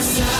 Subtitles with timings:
[0.00, 0.35] side.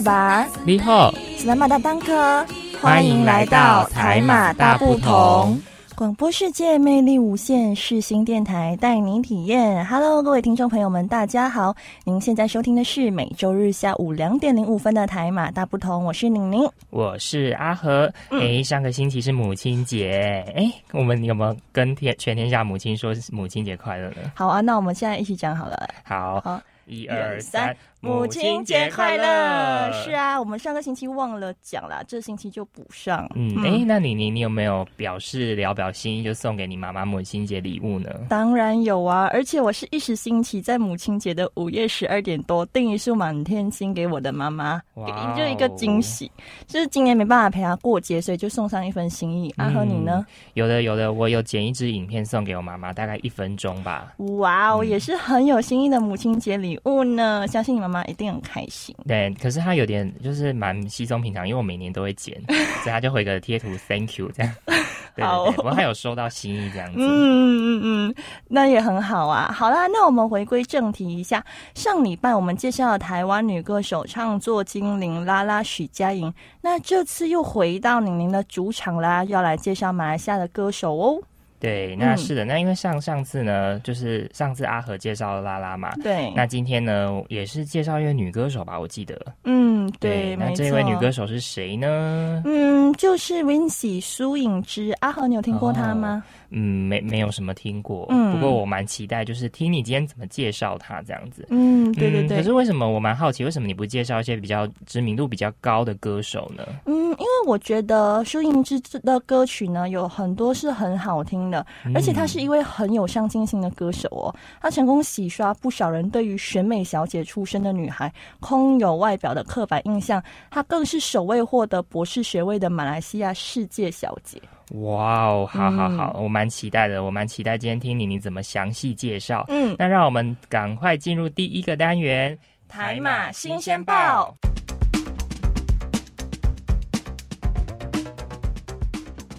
[0.00, 2.46] 巴，你好，斯兰马大当科，
[2.80, 5.60] 欢迎来到台马大不同。
[5.96, 9.84] 广播世界魅力无限，世新电台带您体验。
[9.84, 11.76] Hello，各位听众朋友们，大家好！
[12.04, 16.66] 您现在收听的是每周日下午两点零五分的台马大不同，我是宁宁。
[16.88, 18.10] 我是阿和。
[18.30, 24.32] 哎、上个星期是母亲节，哎，我们有没有跟天全天下母亲说母亲节快乐呢？
[24.34, 25.86] 好啊，那我们现在一起讲好了。
[26.02, 29.92] 好，好，一二三，母亲节快乐！
[29.92, 33.30] 是啊，我们上个星期忘了讲了，这星期就补上。
[33.34, 38.08] 嗯，哎、那你你你有没有表示聊表心意，就送给你妈妈母亲节礼物呢？
[38.30, 46.30] 当然有啊，而且我是一时兴起，在母亲节的午夜十二点多订一束满天星给我的妈妈，哇给哦就一个惊喜。
[46.66, 49.52] 就是今年没办法陪她过节，所以就送上一份心意。
[49.58, 50.24] 阿和你呢？
[50.54, 54.14] 有的有的，我有剪一支影片送给我妈妈，大概一分钟吧。
[54.38, 58.94] 哇哦，也是很有心意的母亲节礼物呢，相信你妈妈一定很开心。
[59.06, 62.40] 对，可是他有点就是蛮稀松平常，因为我每年都会剪，
[62.82, 64.54] 所以他就回个贴图 Thank you 这样。
[65.16, 66.98] 对我还有收到心意这样子。
[67.00, 68.14] 嗯嗯嗯嗯，
[68.46, 69.50] 那也很好啊。
[69.52, 71.44] 好啦，那我们回归正题一下。
[71.74, 81.20] 上礼拜我们介绍了台湾女歌手唱作精灵拉拉许佳莹，那这次又回到宁宁的主场啦，要来介绍马来西亚的歌手哦。
[81.60, 89.20] 对，那嗯是的，那因为上上次呢，就是上次阿和介绍了拉拉嘛，对，那今天呢也是介绍一位女歌手吧，我记得。
[89.44, 90.50] 嗯对，那。
[90.54, 92.42] 这位女歌手是谁呢？
[92.44, 94.90] 嗯，就是 Vincy 苏颖之。
[95.00, 96.22] 阿和，你有听过她吗？
[96.50, 101.46] 嗯，没没有什么听过，嗯不过我蛮期待，就是听你今天怎么介绍她这样子。
[101.50, 102.36] 嗯，对对对。
[102.36, 106.64] 嗯可是为什么我蛮好奇，为什么你不介绍一些比较知名度比较高的歌手呢？
[106.86, 114.34] 嗯，因为我觉得舒颖之的歌曲呢，有很多是很好听的，而且她是一位很有上进心的歌手哦。
[114.60, 120.22] 她成功洗刷不少人对于选美小姐出身的女孩空有外表的刻板印象。
[120.50, 124.40] 她更是首位获得博士学位的马来西亚世界小姐。
[124.70, 129.44] 哇哦，好好嗯好，我蛮期待的，我蛮期待今天听你你怎么详细介绍。
[129.48, 132.38] 嗯，那让我们赶快进入第一个单元——
[132.68, 134.32] 台马新鲜报。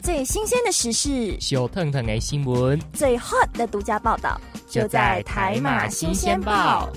[0.02, 6.90] 最新鲜的时事，小腾腾的新闻最 hot 的独家报道，就在台马新鲜报。。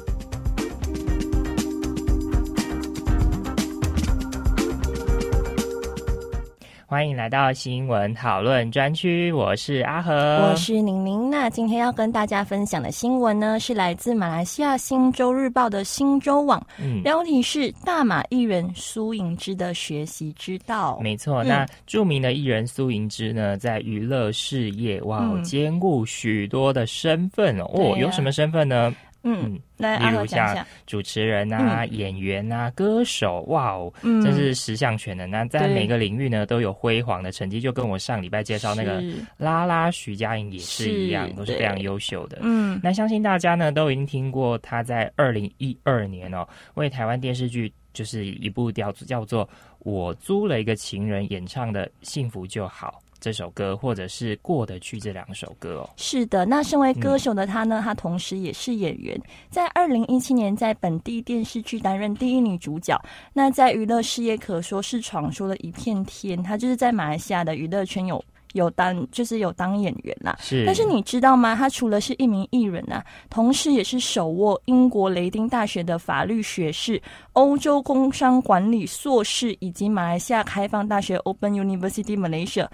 [6.94, 10.14] 欢迎来到新闻讨论专区，我是阿和，
[10.48, 11.28] 我是宁宁。
[11.28, 17.02] 那今天要跟大家分享的新闻呢，是来自马来西亚《新洲日报》的新洲网，嗯。
[17.02, 20.96] 标题是“大马艺人苏盈之的学习之道”。
[21.02, 27.96] 没错，嗯那著名的艺人苏盈之呢，在娱乐事业哇，嗯兼顾许多的身份哦。
[27.98, 28.94] 有什么身份呢？
[29.24, 30.56] 嗯，来例如像。
[30.86, 34.22] 主持人啊、演员啊、歌手，哇哦，嗯。
[34.22, 35.28] 真是十项全能。
[35.28, 39.02] 那在每个领域呢，都有辉煌的成绩，就跟我上礼拜介绍那个
[39.36, 42.38] 拉拉徐佳莹也是一样，是都是非常优秀的。
[42.42, 42.78] 嗯。
[42.82, 49.46] 那相信大家呢都已经听过她在二零一二年哦，为台湾电视剧就是一部叫叫做
[49.78, 55.88] 《我租了一个情人》演唱的《幸福就好》这首歌，或者是《过得去》这两首歌哦。
[55.96, 59.18] 是的，那身为歌手的她呢，她同时也是演员，
[59.48, 63.00] 在二零一七年在本地电视剧担任第一女主角。
[63.32, 68.22] 那在娱乐事业可说是闯出了一片天，她就是在马来西亚的娱乐圈有
[68.52, 70.36] 有当就是有当演员啦。
[70.38, 71.56] 是，但是你知道吗？
[71.56, 77.00] 她除了是一名艺人啊，同时也是手握英国雷丁大学的法律学士、
[77.32, 82.68] 欧洲工商管理硕士以及马来西亚开放大学 Open University Malaysia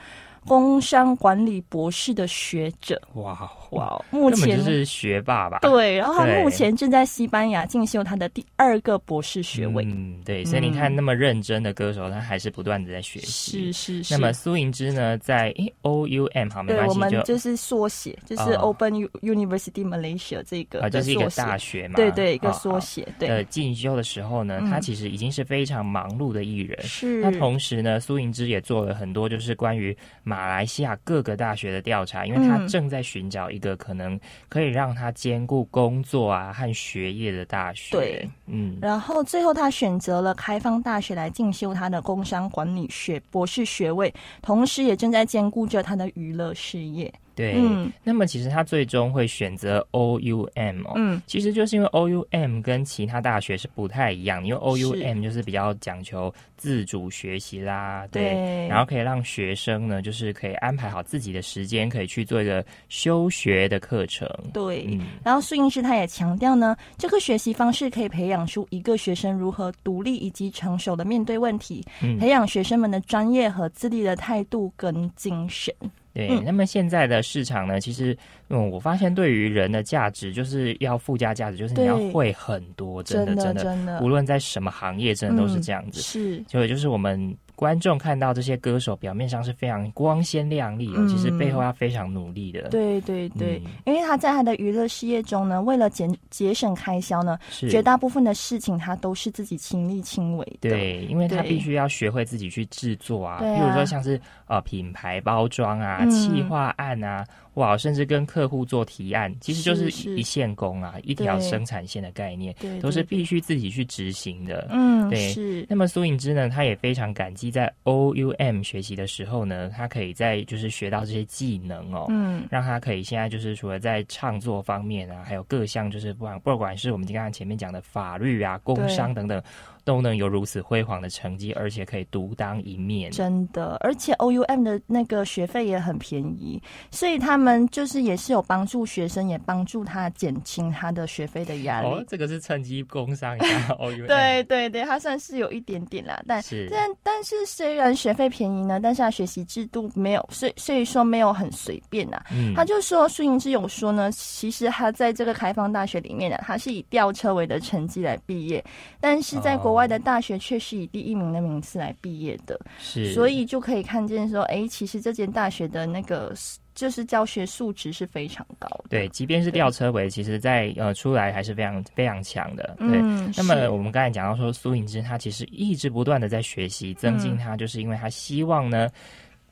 [0.46, 3.00] 工商管理博士的学者。
[3.14, 5.58] 哇哇， 目前就是学霸吧？
[5.62, 9.84] 对，然后他目前正在西班牙进修他的第二个博士学位。
[9.84, 13.72] 嗯，对，所以你看那么认真的歌手，他还是不断的在学习。
[13.72, 14.14] 是是是。
[14.14, 26.80] 那么苏颖之呢，在诶 O U M 好没对，我们，就就是缩写，就是哦 Open University Malaysia 这个啊，的就是一个大学嘛，对对，一个缩写，对呃对，进修的时候呢，嗯他其实已经是非常忙碌的艺人。
[26.82, 27.20] 是。
[27.20, 34.18] 那同时呢，苏颖之也做了很多就是关于马来西亚各个大学的调查，因为他嗯正在寻找一个可能
[34.48, 37.96] 可以让他兼顾工作啊和学业的大学。
[37.96, 44.12] 对，嗯，然后最后他选择了开放大学来进修他的工商管理学博士学位，
[44.42, 47.12] 同时也正在兼顾着他的娱乐事业。
[47.40, 47.54] 对。
[47.56, 64.28] 嗯那么其实他最终会选择 OUM 哦，嗯，其实就是因为 OUM 跟其他大学是不太一样，因为 OUM 就是比较讲求自主学习啦，对，对然后可以让学生呢，就是可以安排好自己的时间，可以去做一个休学的课程。
[64.52, 64.86] 对。
[64.90, 75.74] 嗯，然后苏英师他也强调呢，这个学习方式可以培养出一个学生如何独立以及成熟的面对问题，嗯培养学生们的专业和自立的态度跟精神。
[76.12, 76.28] 对。
[76.28, 78.16] 嗯那么现在的市场呢，其实
[78.48, 86.00] 嗯，我发现对于人的价值，就是要附加价值，就是你要会很多，真的的真的，无论在什么行业，真的都是嗯这样子。
[86.00, 91.08] 是，就就是我们观众看到这些歌手表面上是非常光鲜亮丽哦，嗯。
[91.08, 93.72] 其实背后要非常努力的。，对对对，嗯。
[93.84, 97.68] 因为他在他的娱乐事业中呢，为了节节省开销呢，是。
[97.68, 100.70] 绝大部分的事情他都是自己亲力亲为的。
[100.70, 106.10] 对，因为他必须要学会自己去制作啊，比如说像是呃品牌包装啊、嗯。
[106.10, 107.26] 企划案啊，
[107.60, 114.66] 哇，甚至跟客户做提案，其实就是一线工啊，一条生产线的概念，对，都是必须自己去执行的。
[114.70, 115.28] 嗯对。
[115.28, 115.66] 是。
[115.68, 122.46] 那么苏颖之呢，他也非常感激在 OUM 学习的时候呢，他可以在就是学到这些技能哦，嗯。
[122.50, 129.42] 让他可以现在就是除了在创作方面啊，还有各项就是不管不管是我们刚刚前面讲的法律啊、工商等等，
[129.84, 133.10] 都能有如此辉煌的成绩，而且可以独当一面。
[133.10, 141.88] 真的，而且 OUM 的那个学费也很便宜，所以他们就是也是有帮助学生，也帮助他减轻他的学费的压力。
[141.88, 144.06] 哦，这个是趁机工商一下 OUM。
[144.06, 152.22] 对对对，他算是有一点点啦，但是但但是虽然学费便宜呢，但是他学习制度没有，所以所以说没有很随便呐。
[152.32, 158.62] 嗯他就说，苏颖之有说呢，其实他在这个开放大学里面呢，他是以吊车尾的成绩来毕业，
[159.00, 166.32] 但是在国外的大学却是以第一名的名次来毕业的，是，所以就可以看见说，哎，其实这间大学的那个
[166.80, 168.84] 就是教学素质是非常高的。
[168.88, 172.74] 对，即便是吊车尾，其实在呃出来还是非常非常强的。
[172.78, 178.88] 对，嗯，那么我们刚才讲到说，苏颖之他其实一直不断的在学习，增进嗯他，就是因为他希望呢。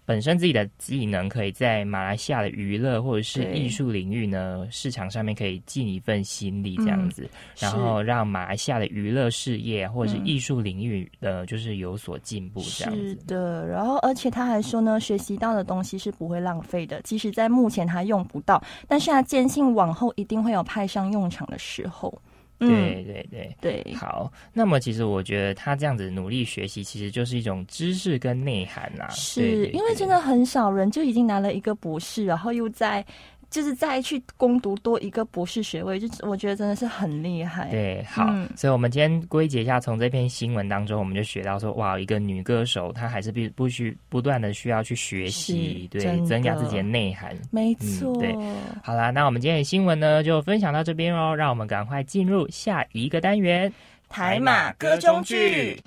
[0.09, 7.29] 本身自己的技能可以在马来西亚的娱乐或者是艺术领域呢市场上面可以尽一份心力这样嗯子，
[7.59, 13.27] 然后让马来西亚的娱乐事业或者是嗯艺术领域呃就是有所进步这样是子。
[13.27, 22.19] 的，然后而且他还说呢，学习到的东西是不会浪费的，即使在目前他用不到，但是他坚信往后一定会有派上用场的时候。
[22.61, 23.83] 嗯，对对对。
[23.85, 29.07] 对好，那么其实我觉得他这样子努力学习，其实就是一种知识跟内涵啦。
[29.09, 33.05] 对是因为真的很少人就已经拿了一个博士，然后又在
[33.51, 37.69] 就是再去攻读多一个博士学位，就我觉得真的是很厉害。
[37.71, 47.35] 对，好，嗯所以我们今天归结一下，从这篇新闻当中，我们就学到说，哇，一个女歌手她还是必不需不断的需要去学习，对，增加自己的内涵。
[47.51, 48.37] 没错，对
[48.83, 53.73] 好啦，那我们今天的新闻呢，就分享到这边哦，让我们赶快进入下一个单元。
[54.11, 55.83] 台马歌中剧。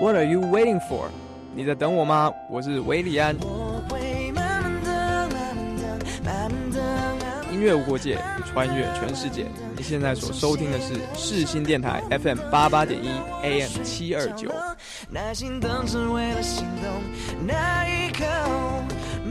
[0.00, 1.08] What are you waiting for？
[1.54, 2.32] 你在等我吗？
[2.50, 3.36] 我是维里安，
[7.62, 9.46] 音乐无国界，穿越全世界。
[9.76, 13.08] 你现在所收听的是世新电台 FM 八八点一
[13.44, 14.50] AM 七二九。
[15.08, 16.90] 耐心等是为了心动
[17.46, 18.24] 那一刻，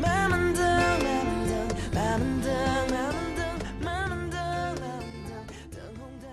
[0.02, 1.52] 慢慢的，慢慢的，
[1.94, 2.48] 慢慢的，
[2.90, 3.44] 慢慢的，
[3.84, 4.96] 慢慢的，慢慢
[5.28, 5.36] 的，
[5.76, 6.32] 等红灯。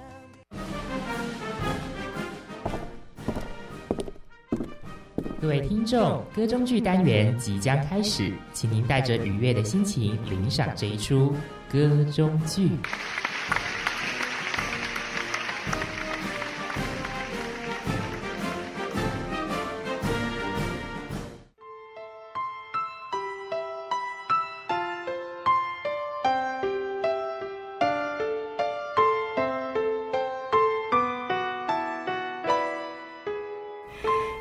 [5.42, 11.34] 各位听众，歌中剧单元即将开始，请您带着愉悦的心情领赏这一出
[11.70, 12.70] 歌中剧。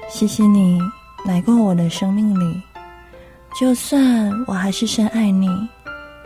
[0.09, 0.79] 谢谢你
[1.25, 2.61] 来过我的生命里，
[3.59, 5.47] 就算我还是深爱你，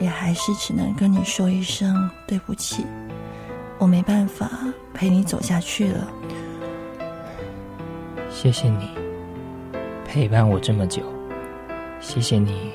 [0.02, 2.84] 也还是只能跟你说一声对不起，
[3.78, 4.50] 我没办法
[4.96, 6.08] 陪你走下去了。
[8.32, 8.90] 谢谢你
[10.04, 11.04] 陪伴我这么久，
[12.00, 12.72] 谢谢你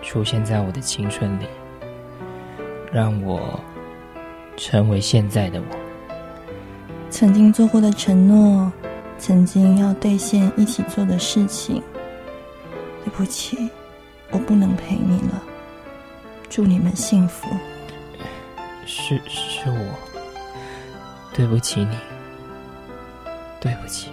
[0.00, 1.44] 出现在我的青春里，
[2.90, 3.60] 让我
[4.56, 5.76] 成为现在的我。
[7.10, 8.72] 曾经做过的承诺，
[9.18, 11.82] 曾经要兑现一起做的事情，
[13.04, 13.68] 对不起，
[14.30, 15.42] 我不能陪你了。
[16.54, 17.48] 祝你们幸福。
[18.86, 19.98] 是是我，
[21.34, 21.98] 对不起你，
[23.60, 24.12] 对不起，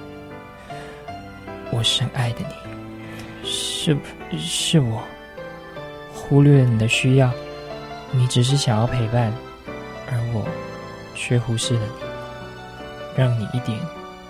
[1.70, 3.96] 我深爱的你，是
[4.40, 5.04] 是我。
[6.12, 7.32] 忽略了你的需要，
[8.10, 9.32] 你只是想要陪伴，
[10.10, 10.44] 而我
[11.14, 13.78] 却忽视了你，让你一点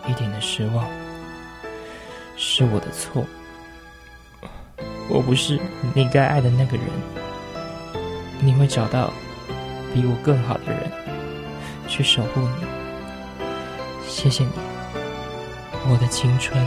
[0.09, 0.85] 一点的失望，
[2.35, 3.25] 是我的错，
[5.07, 5.57] 我不是
[5.95, 6.85] 你该爱的那个人，
[8.41, 9.13] 你会找到。
[9.93, 10.89] 比我更好的人
[11.85, 12.65] 去守护你，
[14.07, 14.51] 谢谢你，
[15.89, 16.65] 我的青春。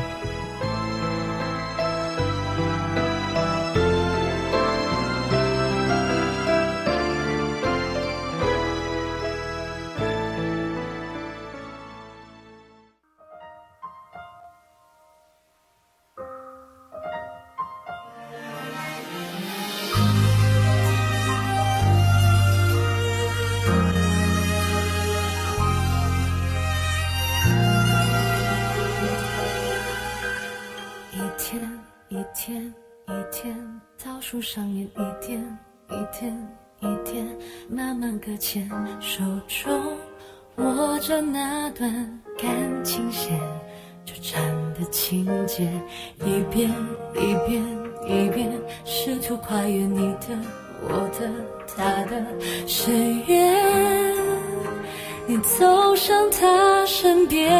[56.06, 57.50] 上他身边？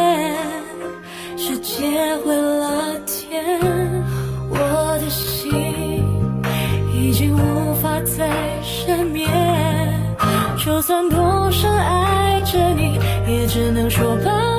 [1.35, 3.59] 世界会了天，
[4.51, 4.55] 我
[5.01, 5.51] 的心
[6.93, 8.29] 已经无法再
[8.61, 9.27] 失眠。
[10.63, 14.54] 就算多深爱着你，也只能说抱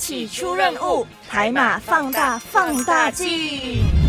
[0.00, 3.99] 起出任务，海马放大放大镜。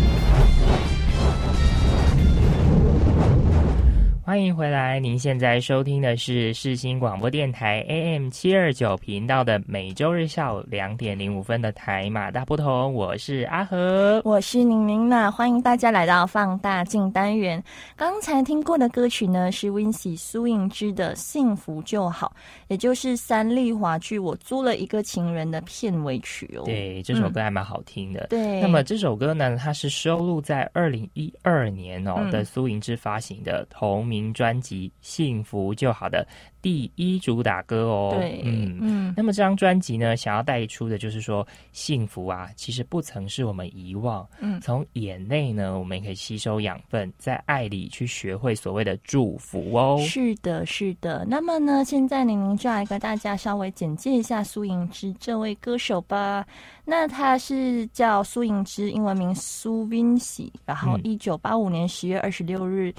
[4.32, 4.98] 欢迎回来！
[4.98, 14.22] 您现在收听的是世新广播电台 AM 七二九频道的每周日下午两点零五分的台马大不同，我是阿和。
[14.24, 17.62] 我是宁宁娜，欢迎大家来到放大镜单元。
[17.94, 22.34] 刚才听过的歌曲呢，是 Wincy 苏颖之的《幸福就好》，
[22.68, 26.62] 也就是三立华剧《我租了一个情人》的片尾曲哦。
[26.64, 28.28] 对，这首歌还蛮好听的。
[28.30, 36.26] 对，那么这首歌呢，它是收录在二零一二年哦、嗯的苏莹之发行的同名名专辑《幸福就好》的
[36.60, 38.14] 第一主打歌哦。
[38.16, 38.78] 对，嗯。
[38.80, 44.26] 嗯，那么这张专辑呢，想要带出的就是说，幸福啊，其实不曾是我们遗忘。
[44.40, 49.98] 嗯从眼泪呢，我们也可以吸收养分，在爱里去学会所谓的祝福哦。
[50.06, 51.26] 是的，是的。
[51.28, 56.46] 那么呢，现在宁宁就来跟大家稍微简介一下苏颖之这位歌手吧。
[56.84, 62.94] 那他是叫苏颖之，英文名苏 Vinci，然后嗯一九八五年十月二十六日。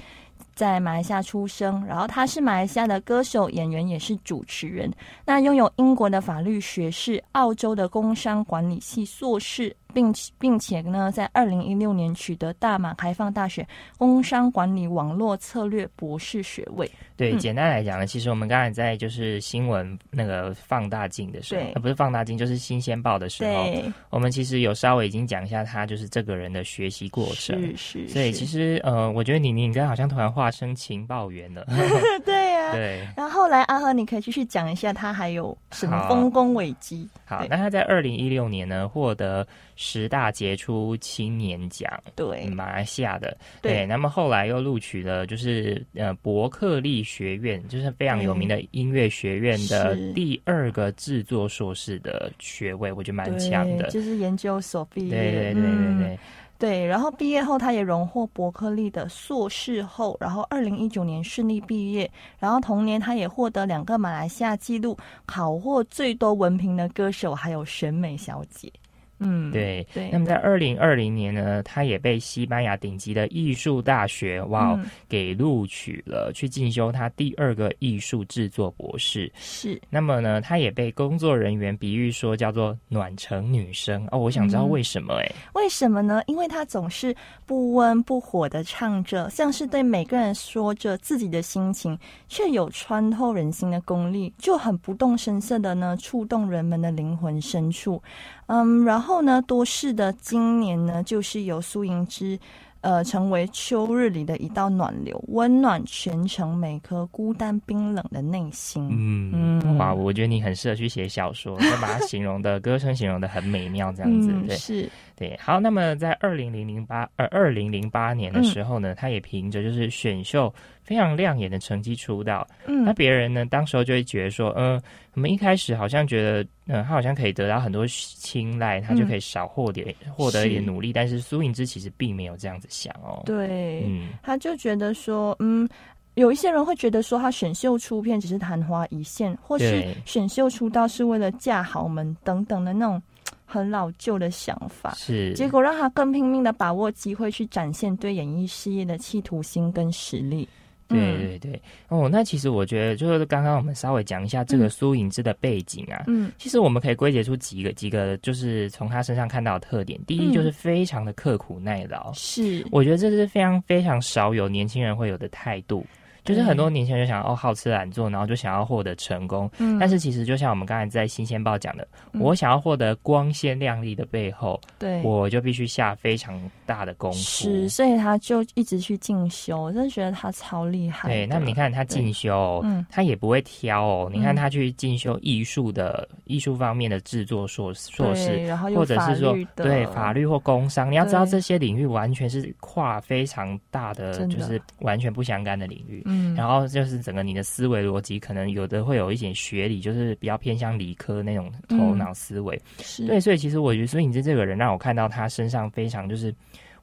[0.54, 4.90] 在马来西亚出生，然后他是马来西亚的歌手、演员，也是主持人。
[5.24, 16.90] 那拥有英国的法律学士、澳洲的工商管理系硕士，并且并且呢，在二零一六年取得大马开放大学工商管理网络策略博士学位。
[17.16, 23.72] 对，嗯简单来讲呢，其实我们刚才在就是新闻那个放大镜的时候，呃，不是放大镜，就是新鲜报的时候，
[24.10, 27.58] 我们其实有稍微已经讲一下他就是这个人的学习过程。
[27.60, 31.64] 是是，所以其实呃，我觉得你你应该好像突然化身情报员了。
[32.26, 32.34] 对
[32.66, 37.08] 呀、对，然后后来阿和，你可以继续讲一下他还有什么好丰功伟绩。
[37.24, 43.36] 好那他在二零一六年呢获得十大杰出青年奖，对马来西亚的。
[43.62, 53.88] 对那么后来又录取了就是呃伯克利学院，就是非常有名的音乐学院的第二个制作硕士的学位，我觉得蛮强的。
[53.88, 55.10] 就是研究所毕业。
[55.10, 56.18] 对对对对嗯
[56.56, 64.96] 对，然后毕业后，他也荣获伯克利的硕士后，然后二零一九年顺利毕业，然后同年他也获得两个马来西亚纪录，
[65.26, 68.72] 考获最多文凭的歌手，还有选美小姐。
[69.18, 74.78] 嗯，对对那么在二零二零年呢，他也被西班牙顶级的艺术大学哇、
[75.08, 79.30] 给录取了，去进修他第二个艺术制作博士。
[79.36, 84.18] 是那么呢，他也被工作人员比喻说叫做暖城女生哦。
[84.18, 86.22] 我想知道嗯为什么哎、为什么呢？
[86.26, 87.14] 因为他总是
[87.46, 91.96] 不温不火的唱着，像是对每个人说着自己的心情，
[92.28, 98.02] 却有穿透人心的功力，就很不动声色的呢，触动人们的灵魂深处。
[98.46, 102.38] 嗯，然后呢，多事的今年呢，就是由苏盈之。
[102.80, 108.86] 呃，成为秋日里的一道暖流，温暖全城每颗孤单冰冷的内心。
[108.92, 114.30] 嗯，嗯哇，我觉得你很适合去写小说，就把它形容的歌声形容的很美妙，这样子。
[114.30, 114.86] 嗯，对是
[115.16, 120.52] 对，好，那么在二零零零八呃二零零八年的时候呢，他也凭着就是选秀
[120.84, 122.46] 非常亮眼的成绩出道。
[122.66, 124.80] 嗯那别人呢，当时候就会觉得说，嗯、
[125.14, 135.66] 我们一开始好像觉得，嗯、他好像可以得到很多青睐，他就可以少获点获得一点努力，但是苏颖之其实并没有这样子想哦。，对，嗯，他就觉得说，嗯，
[136.14, 143.02] 有一些人会觉得说，他选秀出片只是昙花一现，或是选秀出道是为了嫁豪门等等的那种
[143.46, 144.94] 很老旧的想法。
[144.96, 150.46] 是，结果让他更拼命的把握机会，去展现对演艺事业的企图心跟实力。
[150.88, 151.18] 对嗯。
[151.18, 154.70] 对对，哦，那其实我觉得就是刚刚我们稍微讲一下这个嗯。
[154.70, 160.00] 苏颖之的背景啊，嗯，其实我们可以归结出几个几个，就是从他身上看到的特点。
[160.06, 165.86] 第一就是非常的刻苦耐劳，是，我觉得这是非常非常少有年轻人会有的态度。
[166.24, 169.50] 就是很多年轻人就想哦好吃懒做，然后就想要获得成功。
[169.58, 177.18] 嗯但是其实就像我们刚才在新鲜报讲的，嗯我想要获得光鲜亮丽的背后，对，我就必须下非常大的功夫。
[177.18, 181.08] 是，所以他就一直去进修，我真的觉得他超厉害。
[181.08, 184.10] 对，那你看他进修，嗯他也不会挑哦。
[184.12, 196.02] 你看嗯他去进修艺术的艺术方面的制作硕硕士，然后或者是说对法律或工商，你要知道这些领域完全是跨非常大的，的就是完全不相干的领域。
[196.06, 202.60] 嗯，然后就是整个你的思维逻辑，可能有的会有一点学理，就是比较偏向理科那种头脑思维。
[202.78, 206.34] 是对，所以其实我觉得所以你这个人，让我看到他身上非常就是。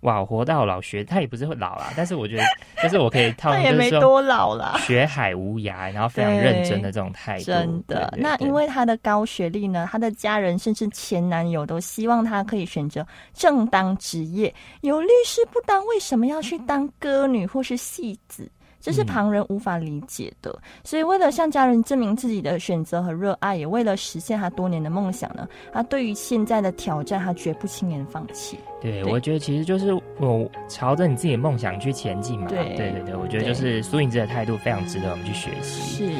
[0.01, 2.43] 哇，活到老学，他也不是会老啦，但是我觉得，
[2.81, 4.75] 但是我可以套他也没多老啦。
[4.79, 7.43] 学海无涯，然后非常认真的这种态度。
[7.43, 18.49] 真的，那因为他的高学历呢，他的家人甚至前男友都希望他可以选择正当职业，有律师不当，为什么要去当歌女或是戏子？
[18.81, 20.53] 这是嗯旁人无法理解的。
[20.83, 28.57] 所以，为了向家人证明自己的选择和热爱，也为了实现他多年的梦想呢，他对于现在的挑战，他绝不轻言放弃。
[28.81, 32.47] 对，对我觉得其实就是我朝着你自己的梦想去前进嘛。
[32.47, 36.07] 对对对对，我觉得就是苏颖之的态度非常值得我们去学习。
[36.07, 36.11] 是，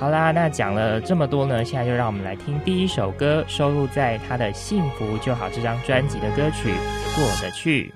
[0.00, 6.70] 好啦，那讲了这么多呢，现在就让我们来听第一首歌，收录在他的《幸福就好》这张专辑的歌曲
[7.14, 7.92] 《过得去》。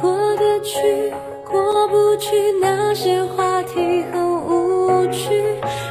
[0.00, 1.12] 过得去，
[1.50, 5.28] 过不去那些话题，很无趣，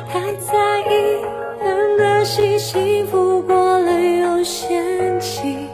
[0.08, 1.22] 太在意，
[1.64, 5.68] 很可惜，幸福过了又嫌弃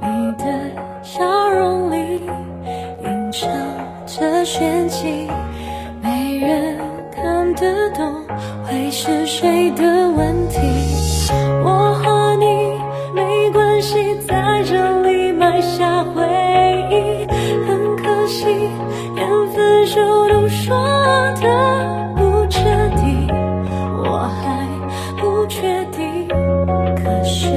[0.00, 0.44] 你的
[1.02, 2.20] 笑容里
[3.02, 3.50] 隐藏
[4.06, 5.28] 着玄机，
[6.02, 6.78] 没人
[7.12, 8.14] 看得懂，
[8.64, 10.58] 会是谁的问题，
[11.64, 12.80] 我和你
[13.14, 16.49] 没关系，在这里埋下回忆。
[19.14, 20.76] 连分手都说
[21.40, 21.46] 的
[22.16, 22.60] 不彻
[22.96, 23.26] 底，
[24.04, 24.66] 我还
[25.16, 26.28] 不确定。
[27.02, 27.48] 可是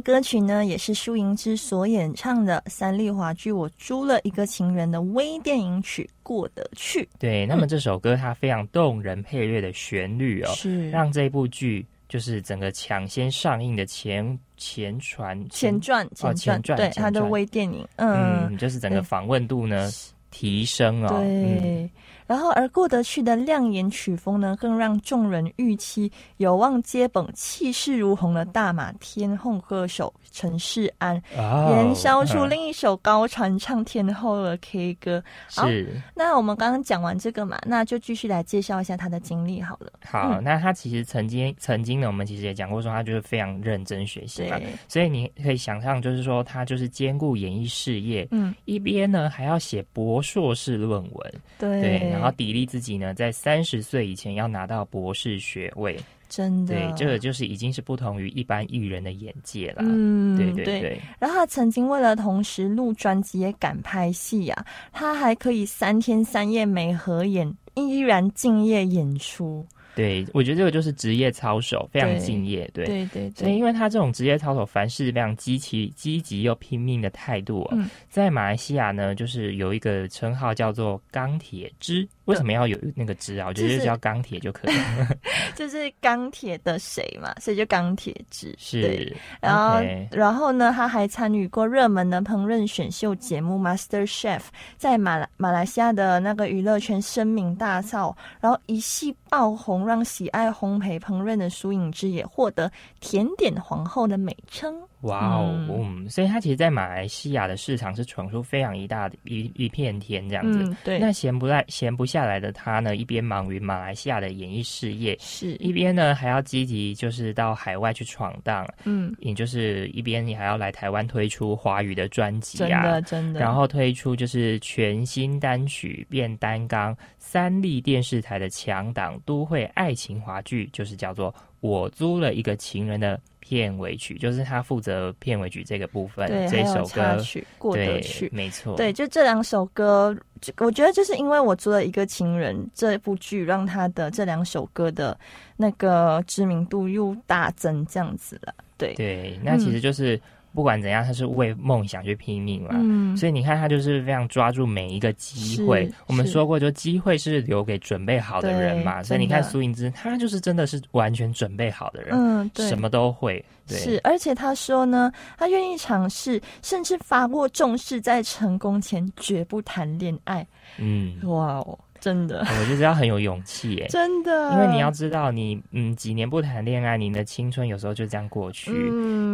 [0.00, 7.02] 的歌曲呢，也是舒莹之所演唱的三丽华剧《我租了一个情人》的微电影曲《过得去》。
[7.18, 10.90] 对，那么这首歌它非常动人，配乐的旋律哦，是。
[10.90, 19.90] 让这部剧就是整个抢先上映的前前传前传，哦前传对它的微电影，嗯，嗯，就是整个访问度呢
[20.30, 21.90] 提升哦，嗯，对。
[22.30, 32.50] 然后而过得去的亮眼曲风呢，更让众人预期有望接本气势如虹的大马天后歌手陈世安，哦燃烧出嗯。
[32.50, 35.20] 另一首高传唱天后的 K 歌。
[35.52, 36.00] 好是。
[36.14, 39.90] 那我们刚刚讲完这个嘛，那就继续来介绍一下他的经历好了。
[40.06, 40.44] 好，嗯。
[40.44, 55.98] 那他其实曾经曾经呢，我们其实也讲过说，他就是非常认真学习嘛，对，所以你可以想象，就是说他就是兼顾演艺事业，嗯，一边呢还要写博硕士论文，对，对，然然后砥砺自己呢，在三十岁以前要拿到博士学位。
[56.28, 59.78] 真的，对，这个就是已经是不同于一般艺人的眼界了。
[59.78, 61.00] 嗯，对对对。
[61.18, 69.66] 然后他曾经为了同时录专辑也敢拍戏呀，他还可以三天三夜没合眼，依然敬业演出。
[69.94, 72.70] 对，我觉得这个就是职业操守，非常敬业。
[72.72, 77.68] 对对对，所以因为他这种职业操守，凡事非常积极、积极又拼命的态度，
[78.08, 82.08] 在马来西亚呢，就是有一个称号叫做“钢铁之”。
[82.30, 83.48] 为什么要有那个之啊？
[83.48, 85.08] 我觉得叫钢铁就可以了。
[85.54, 88.54] 就是钢铁的谁嘛，所以就钢铁之。
[88.58, 94.38] 是，然后然后呢，他还参与过热门的烹饪选秀节目《Master Chef》，
[94.76, 104.74] 在马来马来西亚的那个娱乐圈声名大噪，然后一系爆红，让喜爱烘焙烹饪的苏颖之也获得甜点皇后的美称。
[105.02, 110.76] 哇哦，嗯，所以他其实，在马来西亚的市场是闯出非常一大的一一片天这样子。
[110.84, 118.68] 对，那闲不来闲不下来的他呢，一边忙于马来西亚的演艺事业，是一边呢还要积极就是到海外去闯荡。
[118.84, 131.34] 嗯，也就是一边你还要来台湾推出华语的专辑，真的真的，然后推出就是全新单曲，变单纲三立电视台的强档都会爱情华剧，就是叫做。
[131.60, 136.24] 我租了一个情人的片尾曲，就是他负责片尾曲这个部分。
[136.28, 138.76] 对，这首歌曲过得去，没错。
[138.76, 140.16] 对，就这两首歌，
[140.58, 145.18] 我觉得就是因为我做了一个情人这部剧，让他的这两首歌的
[145.56, 148.54] 那个知名度又大增，这样子了。
[148.78, 150.20] 对对，那其实就是。
[150.54, 155.90] 不管怎样，他是为梦想去拼命嘛，所以你看他就是非常抓住每一个机会。
[156.06, 163.44] 我们说过，就机会是留给准备好的人嘛，所以你看苏颖之，他就是真的是完全准备好的人，嗯，对，什么都会。
[163.68, 170.44] 是，而且他说呢，他愿意尝试，甚至发过重誓，在成功前绝不谈恋爱。
[170.78, 171.78] 嗯，哇哦。
[172.00, 178.72] 真的，我觉得要很有勇气耶， 真的，因为你要知道，你嗯几年不谈恋爱，你的青春有时候就这样过去，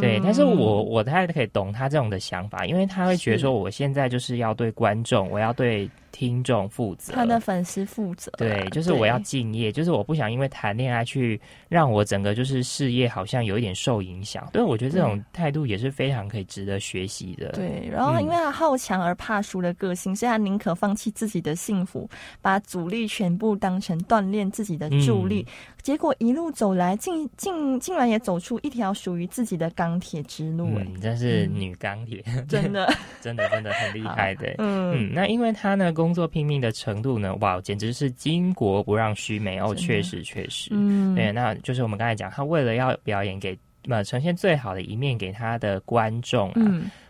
[0.00, 0.20] 对。
[0.22, 5.88] 但是我我太可以懂他这种的想法，因为他会觉得说，我现在就是要对观众，我要对。
[6.16, 14.48] 听众负责，他的粉丝负责，对，就是我要敬业，就是我不想因为谈恋爱去让我整个就是事业好像有一点受影响。
[14.50, 17.50] 对，我觉得这种态度也是非常可以值得学习的。
[17.50, 22.09] 对，然后因为他好强而怕输的个性，所以他宁可放弃自己的幸福，
[22.40, 25.46] 把阻力全部当成锻炼自己的助力。
[25.83, 30.74] 结果一路走来，竟竟竟然也走出一条属于自己的钢铁之路。
[30.79, 34.55] 哎，真是女钢铁，真的， 真的，真的很厉害的。
[34.59, 39.75] 嗯嗯，那因为他呢，工作拼命的程度呢，哇，简直是巾帼不让须眉哦。
[39.75, 46.62] 确实，确实，嗯，对，那就是我们刚才讲，他为了要表演给呃呈现最好的一面给他的观众啊，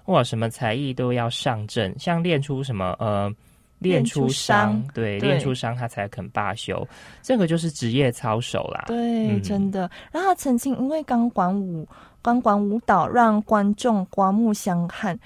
[0.06, 3.30] 哇，什么才艺都要上阵，像练出什么呃。
[3.78, 6.88] 练出伤，对，练出伤他才肯罢休，
[7.20, 8.84] 这个就是职业操守啦。
[8.86, 9.80] 对，真的。
[10.10, 11.86] 然后他曾经因为钢管舞、
[12.22, 15.16] 钢管舞蹈让观众刮目相看，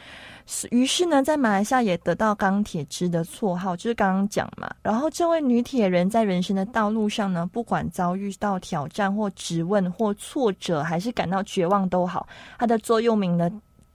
[0.71, 4.71] 于是呢，在马来西亚也得到“钢铁之”的绰号，就是刚刚讲嘛。
[4.83, 13.51] 然后这位女铁人在人生的道路上呢，不管遭遇到挑战或质问或挫折，还是感到绝望都好，她的座右铭呢，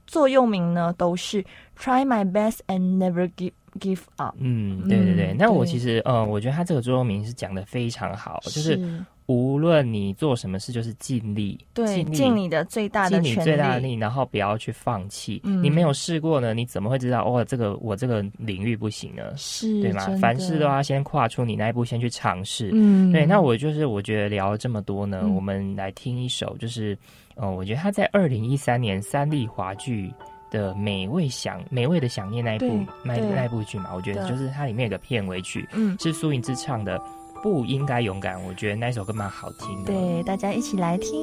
[0.08, 1.44] 座右铭呢都是
[1.78, 3.52] “Try my best and never give”。
[3.78, 4.34] Give up。
[4.40, 5.36] 嗯，对对对。
[5.38, 8.80] 那我其实，呃，我觉得他这个座右铭是讲的非常好，就是
[9.28, 15.42] 无论你做什么事，就是尽力，对，尽你的最大的尽你最大的力，然后不要去放弃。
[15.44, 17.24] 你没有试过呢，你怎么会知道？
[17.26, 19.24] 哦，这个我这个领域不行呢？
[19.36, 20.06] 是，对吗？
[20.22, 22.70] 凡事都要先跨出你那一步，先去尝试。
[22.74, 23.26] 嗯，对。
[23.26, 26.98] 那我就是，我觉得聊了这么多呢，我们来听一首，就是，
[27.36, 30.14] 呃，我觉得他在二零一三年三立华剧。
[30.52, 37.02] 的美味想美味的想念那一部那那部剧嘛，我觉得就是它里面有个片尾曲，嗯，是苏颖之唱的，
[37.46, 38.44] 不应该勇敢。
[38.44, 41.14] 我觉得那首歌蛮好听的，对，大家一起来听。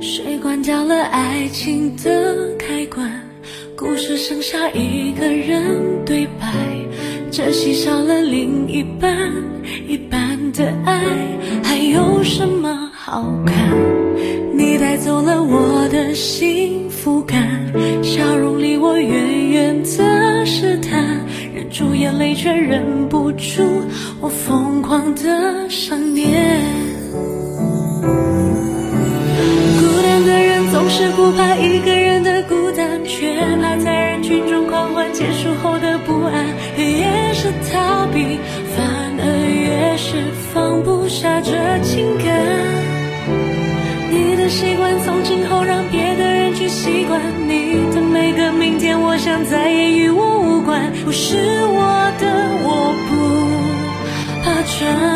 [0.00, 3.10] 谁关掉了爱情的开关？
[3.76, 6.46] 故事剩下一个人对白，
[7.32, 9.12] 这戏少了另一半，
[9.88, 11.02] 一半的爱
[11.64, 13.56] 还有什么好看？
[14.54, 17.36] 你带走了我的幸福感，
[18.00, 21.20] 笑容离我远远的试探，
[21.56, 23.62] 忍住眼泪却忍不住
[24.20, 26.60] 我疯狂的想念。
[29.80, 36.44] 孤单的人总是不怕一个人的孤单，却怕在人群中狂欢结束后的不安。
[36.76, 38.38] 越是逃避，
[38.76, 38.86] 反
[39.18, 43.55] 而越是放不下这情感。
[44.48, 47.20] 习惯，从今后让别的人去习惯。
[47.48, 50.92] 你的每个明天，我想再也与我无关。
[51.04, 52.26] 不是我的，
[52.62, 53.12] 我不
[54.42, 55.15] 怕穿，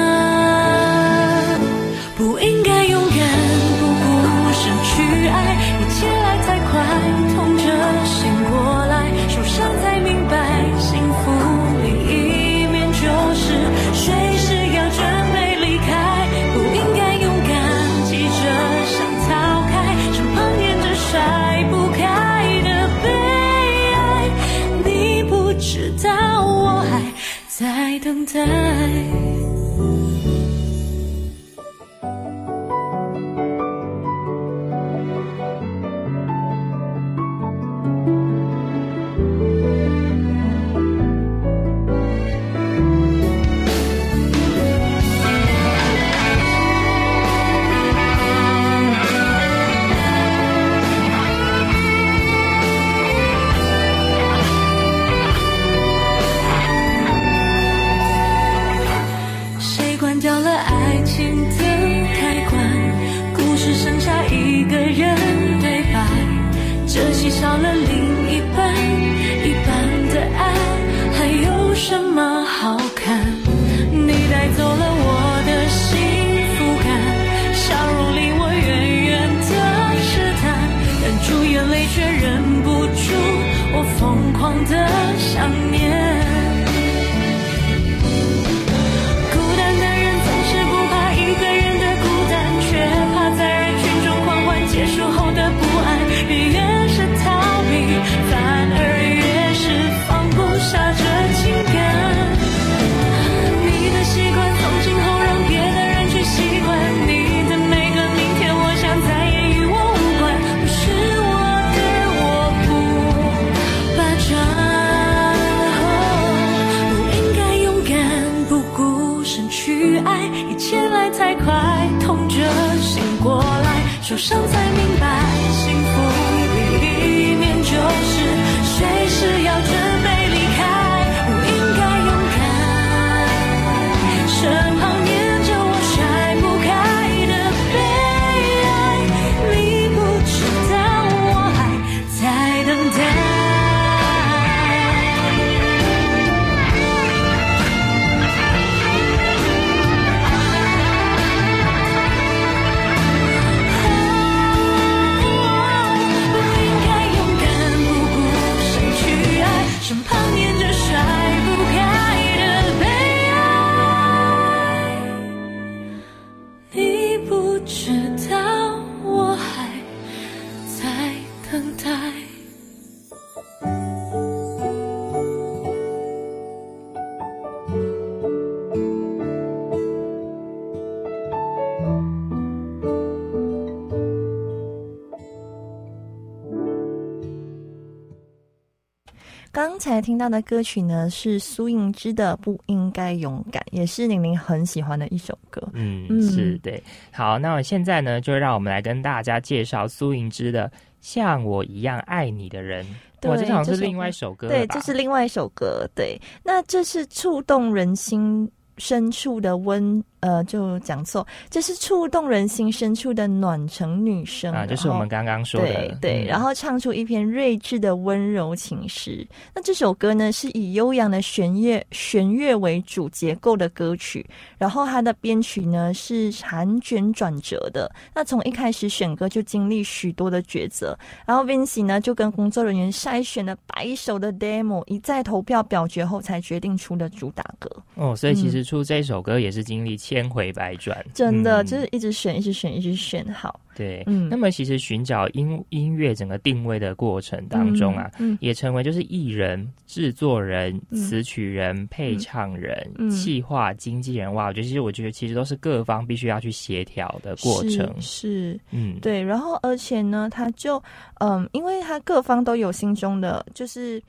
[190.20, 195.66] 到的歌曲呢是苏颖之的《不应该勇敢》，也是玲玲很喜欢的一首歌。
[195.72, 196.82] 嗯，嗯是对。
[197.10, 200.68] 好，那我现在呢，就让我们来跟大家介绍苏颖之的
[201.00, 202.84] 《像我一样爱你的人》。
[203.28, 205.88] 哇，对这好像这首是另外一首歌对，这是另外一首歌。
[205.94, 219.26] 对，那这是触动人心深处的温，呃，就讲错，这是触动人心深处的暖城女生啊，就是我们刚刚说的，对对，嗯然后唱出一篇睿智的温柔情诗。
[219.54, 227.90] 那这首歌呢，是以悠扬的弦乐弦乐为主结构的歌曲，然后它的编曲呢是含卷转折的。
[228.14, 237.70] 那从一开始选歌就经历许多的抉择，然后 Vincy 呢就跟工作人员筛选了百首的 demo，一再投票表决后才决定出的主打歌。
[237.94, 243.58] 哦，所以其实出这首歌也是经历千回百转，嗯真的、嗯就是一直选，一直选，一直选好。
[243.74, 244.04] 对。
[244.06, 248.10] 嗯那么其实寻找音音乐整个定位的过程当中啊，
[248.40, 257.92] 也成为就是艺人、制作人、嗯词曲人、配唱人、嗯企划、经纪人，哇，我觉得其实我觉得其实都是各方必须要去协调的过程。
[258.00, 260.80] 是是嗯，对，然后而且呢，他就
[261.18, 264.00] 嗯，因为他各方都有心中的，就是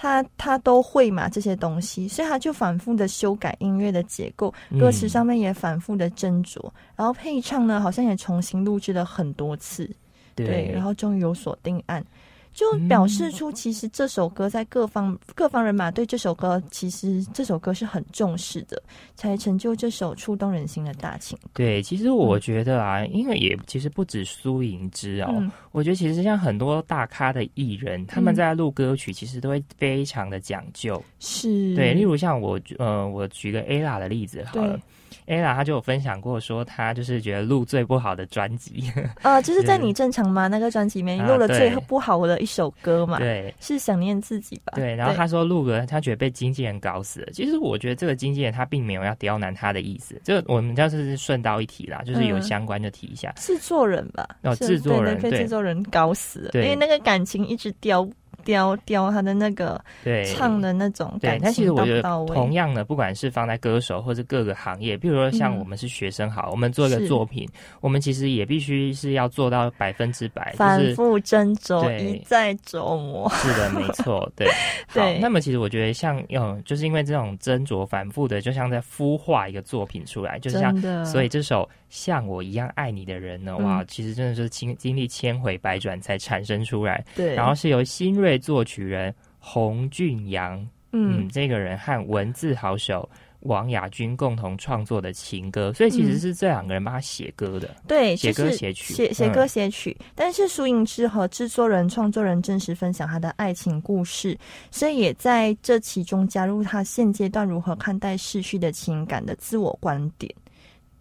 [0.00, 5.08] 他他都会嘛这些东西，所以他就反复的修改音乐的结构，歌词嗯。
[5.08, 9.90] 上面也反复的斟酌，然后配唱呢好像也重新录制了很多次，
[10.36, 12.04] 对，然后终于有所定案。
[12.52, 18.82] 就表示出，其实这首歌在各方各方人马对这首歌，其实这首歌是很重视的，
[19.14, 21.50] 才成就这首触动人心的大情歌。
[21.54, 31.00] 对，其实我觉得啊，因为也其实不止苏颖之哦，嗯我觉得其实像很多大咖的艺人，他们嗯在录歌曲其实都会非常的讲究。
[31.20, 34.82] 是，对，例如像我呃，我举个 ella 的例子好了对。
[35.26, 38.90] Ella 她就有分享过说，她就是觉得录最不好的专辑，
[39.22, 40.48] 呃，就是在你正常吗？
[40.48, 43.54] 那个专辑里面啊录了最不好的一首歌嘛，对。
[43.60, 44.72] 是想念自己吧？
[44.76, 47.28] 对，然后他说录了，他觉得被经纪人搞死了。
[47.32, 53.32] 其实我觉得这个经纪人他并没有要刁难他的意思，这个我们就是顺道一提啦，就是有嗯相关就提一下。
[53.36, 58.08] 制作人吧，哦是制作人被对制作人搞死了，因对为那个感情一直雕
[58.48, 62.02] 雕雕他的那个对，唱的那种对，感但其实我觉得。
[62.28, 67.46] 同样的，不管是放在歌手或是各个行业，比如说像嗯我们是学生好，我们做一个作品，
[67.82, 73.28] 我们其实也必须是要做到百分之百，反复斟酌，对一再琢磨。
[73.34, 74.48] 是的，没错，对。
[74.88, 80.74] 好对，那么其实我觉得像嗯，就是因为这种斟酌反复的，就像在孵化一个作品出来，就像，
[81.04, 83.64] 所以这首《像我一样爱你的人》呢，嗯。
[83.64, 90.58] 哇，其实真的是经经历千回百转才产生出来，对，然后是由新锐作曲人洪俊阳，
[90.92, 93.08] 嗯，嗯，这个人和文字好手
[93.42, 96.18] 王雅君共同创作的情歌，所以其实嗯。
[96.18, 97.74] 是这两个人帮他写歌的。
[97.86, 104.36] 对，写歌写曲嗯写写歌写曲，但是苏颖之和制作人、创作人真实分享他的爱情故事，
[104.72, 110.34] 所以也在这其中加入他现阶段如何看待逝去的情感的自我观点。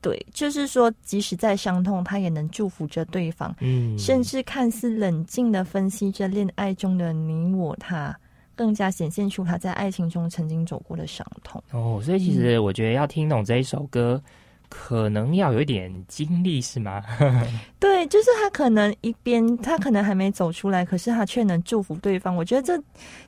[0.02, 8.18] 对，就是说，即使再伤痛，他也能祝福着对方，嗯，甚至看似冷静的分析着恋爱中的你我他，
[8.56, 11.62] 更加显现出他在爱情中曾经走过的伤痛。
[11.72, 12.36] 哦，所以其嗯。
[12.36, 14.22] 实我觉得要听懂这一首歌，
[14.70, 17.02] 可能要有一点经历，是吗？
[17.80, 22.76] 对，就是他可能一边他可能还没走出来，可是他却能祝福对方，我觉得这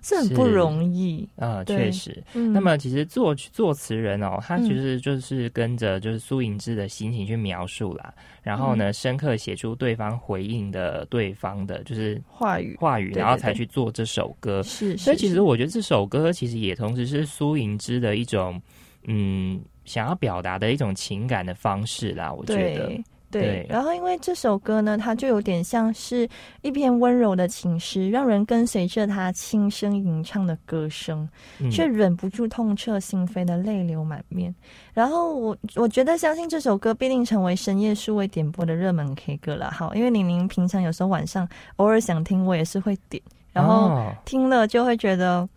[0.02, 1.28] 是很不容易。
[1.36, 2.24] 啊、对确实。
[2.34, 14.62] 嗯，那么其实作曲作词人哦，他嗯其实就是跟着就是苏颖之的心情去描述啦，然后嗯呢，深刻写出对方回应的对方的就是话语话语，然后才去做这首歌。
[14.64, 18.62] 是，所以其实我觉得这首歌其实也同时是苏颖之的一种
[19.08, 23.66] 嗯想要表达的一种情感的方式啦，我觉得对。
[23.68, 26.30] 然后因为这首歌呢，它就有点像是
[26.62, 31.28] 一篇温柔的情诗，让人跟随着他轻声吟唱的歌声，
[31.60, 34.54] 嗯却忍不住痛彻心扉的泪流满面。
[34.94, 39.72] 然后我我觉得，相信这首歌必定成为深夜数位点播的热门 K 歌了。
[39.72, 43.22] 好，因为玲玲平常有时候晚上偶尔想听，我也是会点，
[43.52, 45.48] 然后哦听了就会觉得，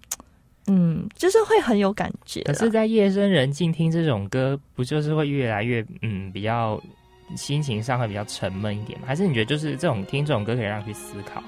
[0.66, 2.40] 嗯，就是会很有感觉。
[2.42, 6.80] 可是，在夜深人静听这种歌，不就是会越来越嗯比较
[7.36, 9.06] 心情上会比较沉闷一点吗？
[9.06, 11.42] 还是你觉得就是这种听这种歌可以让你去思考？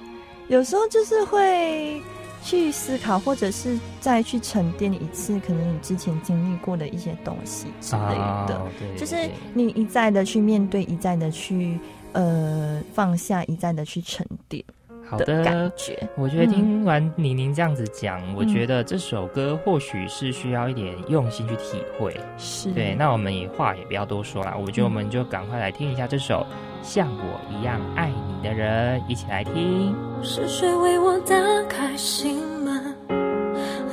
[0.49, 2.03] 有时候就是会
[2.43, 8.15] 去思考，或者是再去沉淀一次，可能你之前经历过的一些东西之类
[8.47, 8.57] 的。
[8.57, 9.17] 哦对，就是
[9.55, 11.79] 你一再的去面对，一再的去
[12.13, 14.63] 呃放下，一再的去沉淀
[15.07, 15.73] 好的感。
[15.77, 16.09] 觉。
[16.17, 22.15] 我觉得嗯听完宁宁这样子讲，我嗯觉得这首歌或许是需要一点用心去体会。
[22.37, 26.47] 是，对，那我们也话也不要多说了，我觉得我们就赶快来听一下这首
[26.87, 29.95] 《像我一样爱你的人》，一起来听。
[30.23, 31.35] 是谁为我打
[31.69, 32.95] 开心门？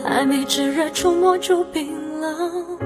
[0.04, 2.78] 还没炙热触摸就冰冷，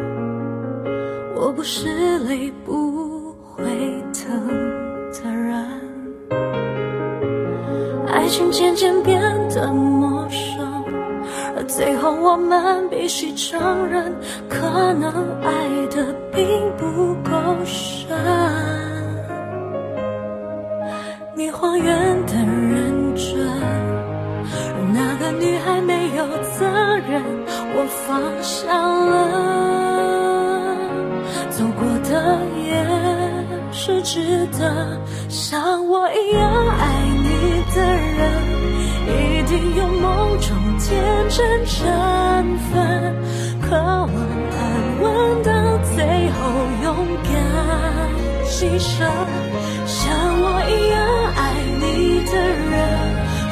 [1.36, 3.15] 我不是泪不
[8.56, 10.66] 渐渐变得陌生，
[11.58, 14.16] 而最后我们必须承认，
[14.48, 15.12] 可能
[15.44, 15.52] 爱
[15.88, 16.48] 的并
[16.78, 17.30] 不够
[17.66, 18.08] 深。
[21.36, 23.46] 你还原的认真，
[24.72, 26.26] 而那个女孩没有
[26.58, 26.66] 责
[27.10, 27.22] 任，
[27.76, 28.72] 我放下
[29.12, 29.14] 了，
[31.50, 32.72] 走过的也
[33.74, 34.98] 是值得。
[35.28, 36.42] 像我一样
[36.80, 36.95] 爱，
[39.48, 41.86] 定有某种天真成
[42.72, 43.16] 分，
[43.62, 44.60] 渴望安
[45.02, 45.06] 稳
[45.44, 45.52] 到
[45.96, 45.96] 最
[46.32, 46.38] 后
[46.84, 46.86] 勇
[47.24, 47.30] 敢
[48.46, 48.94] 牺牲。
[49.86, 50.96] 像我一样
[51.36, 51.40] 爱
[51.80, 51.84] 你
[52.26, 52.32] 的
[52.72, 52.74] 人，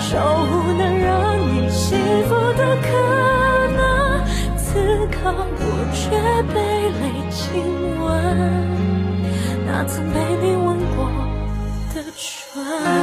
[0.01, 0.09] 守
[0.47, 1.81] 护能让你幸
[2.27, 2.87] 福的可
[3.77, 3.79] 能。
[4.57, 4.63] 此
[5.11, 5.13] 刻
[5.59, 5.63] 我
[5.93, 6.01] 却
[6.53, 6.55] 被
[6.99, 7.41] 泪亲
[8.01, 8.03] 吻，
[9.67, 10.65] 那曾被你吻
[10.95, 10.99] 过
[11.93, 13.02] 的唇。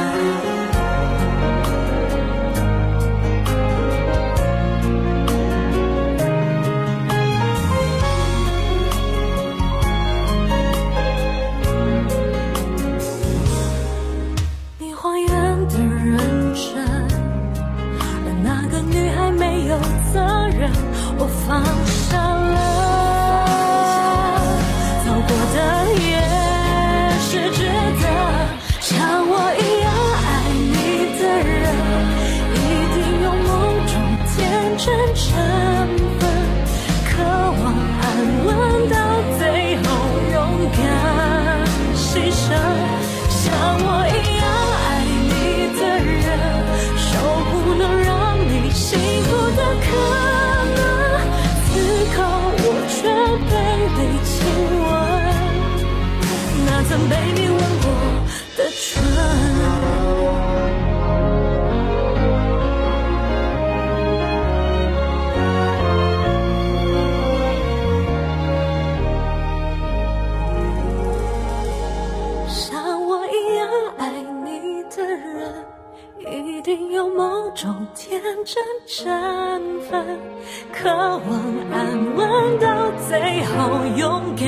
[83.11, 83.51] 最后
[83.97, 84.47] 勇敢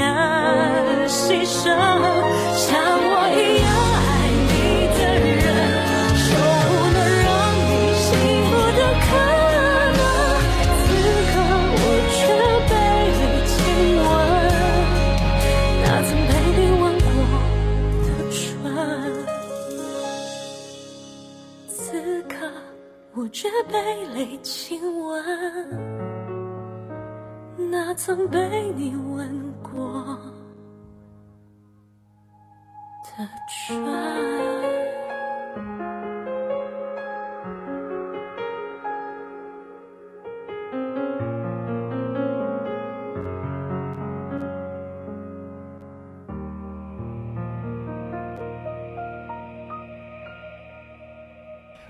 [1.05, 1.67] 牺牲，
[2.55, 3.67] 像我一样
[3.99, 4.07] 爱
[4.47, 4.55] 你
[4.87, 5.43] 的人，
[6.15, 6.23] 守
[6.63, 7.27] 护能让
[7.59, 8.07] 你幸
[8.47, 9.05] 福的可
[9.97, 9.99] 能。
[10.79, 10.81] 此
[11.27, 11.35] 刻
[11.75, 12.15] 我却
[12.69, 12.71] 被
[13.19, 13.51] 你亲
[13.99, 14.07] 吻，
[15.83, 17.05] 那曾被你吻过
[18.07, 18.39] 的唇。
[21.67, 21.75] 此
[22.29, 22.31] 刻
[23.13, 23.35] 我却
[23.69, 23.75] 被
[24.15, 25.11] 泪亲吻，
[27.73, 30.15] 那曾被你吻过
[33.03, 34.62] 的唇。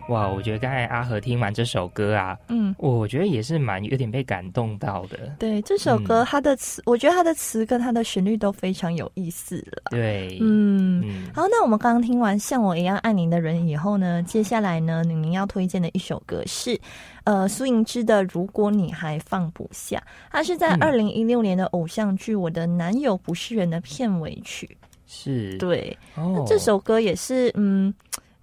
[0.09, 5.35] 哇，我觉得刚才阿和听完这首歌啊，嗯，我觉得也是蛮有点被感动到的。
[5.39, 9.83] 对，这首歌它的词，我觉得它的词跟它的旋律都非常有意思了。
[9.89, 16.79] 对，嗯，嗯，好，那我们刚刚听完《像我一样爱你的人》以后呢，接下来呢，宁宁要推荐的一首歌是，
[17.23, 19.97] 呃，苏盈之的《如果你还放不下》，
[20.31, 20.83] 它是在嗯。
[20.83, 24.77] 二零一六年的偶像剧《我的男友不是人》的片尾曲。
[25.07, 27.93] 是，对，哦，这首歌也是，嗯，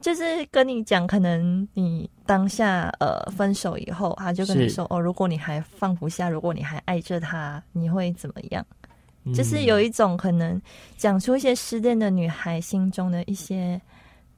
[0.01, 8.65] 就是跟你讲，可能你当下呃分手以后，他就跟你说，哦，如果你还放不下，如果你还爱着他，你会怎么样？
[9.25, 10.59] 嗯就是有一种可能
[10.97, 13.79] 讲出一些失恋的女孩心中的一些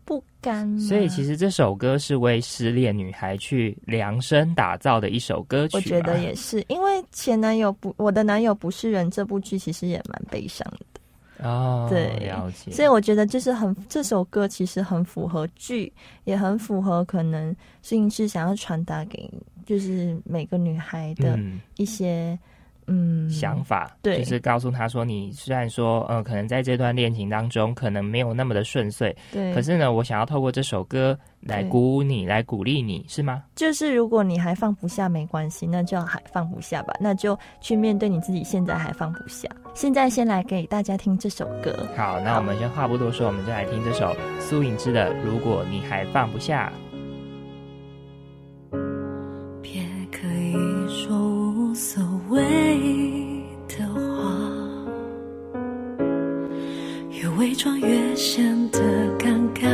[0.04, 0.76] 不甘。
[0.80, 5.76] 所以其实这首歌是为失恋女孩去量身打造的一首歌曲。
[5.76, 11.00] 我觉得也是，因为前男友不，我的男友不是人这部剧其实也蛮悲伤的。
[11.42, 12.70] 哦，对了解。
[12.70, 15.92] 所以我觉得就是很这首歌其实很符合剧，
[16.24, 19.30] 也很符合可能摄影师想要传达给
[19.66, 22.38] 就是每个女孩的嗯一些嗯
[23.30, 33.42] 想法，对就是告诉他说，你虽然说，呃，可能在这段恋情当中，可能没有那么的顺遂，对，可是呢，我想要透过这首歌来鼓舞你，来鼓励你，是吗？
[33.54, 39.48] 就是如果你还放不下没关系，那就还放不下吧，那就去面对你自己现在还放不下。
[39.74, 41.86] 现在先来给大家听这首歌。
[41.96, 46.70] 好，那我们先话不多说，我们就来听这首苏颖之的《如果你还放不下》。
[49.62, 49.80] 别
[50.10, 50.54] 可以
[50.88, 51.16] 说
[51.52, 52.02] 无所
[52.32, 54.00] 谓的话，
[57.10, 58.80] 越伪装越显得
[59.18, 59.68] 尴尬。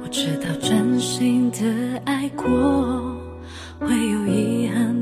[0.00, 2.46] 我知道真心的爱过，
[3.80, 4.95] 会有遗憾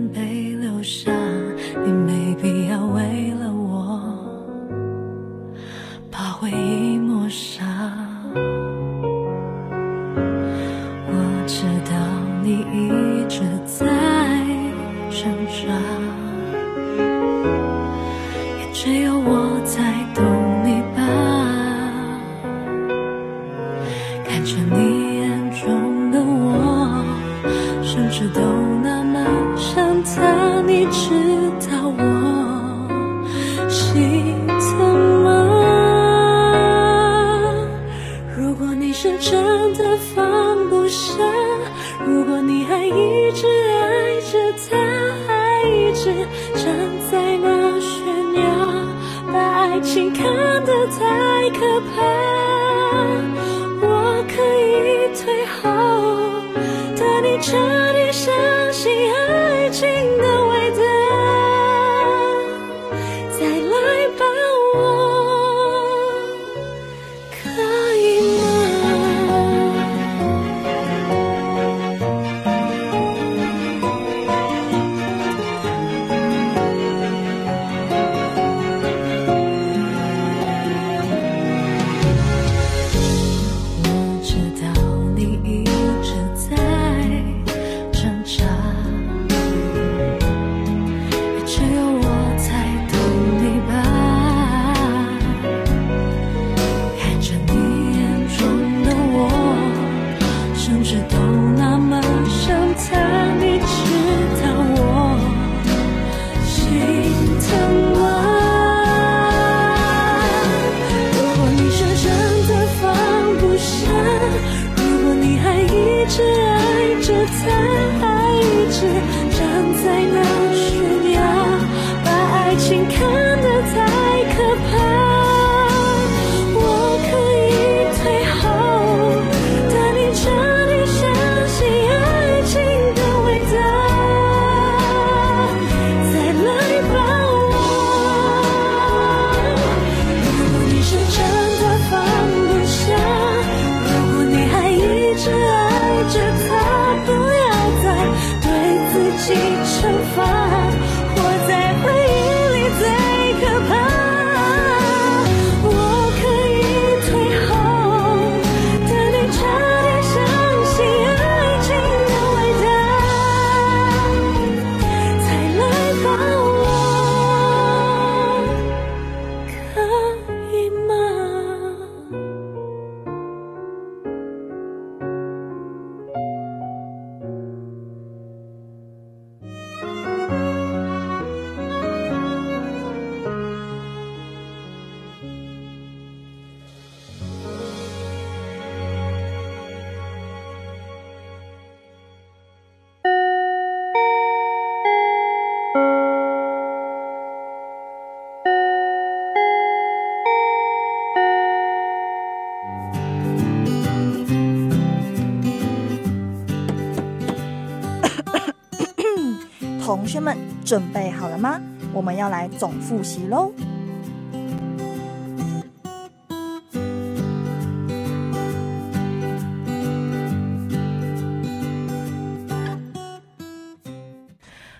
[210.05, 210.37] 同学们
[210.67, 211.59] 准备好了吗？
[211.95, 213.51] 我们要来总复习喽。